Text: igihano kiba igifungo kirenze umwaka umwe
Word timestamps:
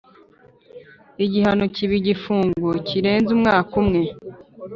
igihano 1.25 1.63
kiba 1.75 1.93
igifungo 2.01 2.69
kirenze 2.87 3.29
umwaka 3.37 3.71
umwe 3.81 4.01